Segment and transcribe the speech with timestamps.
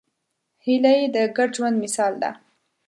[0.65, 2.31] هیلۍ د ګډ ژوند مثال ده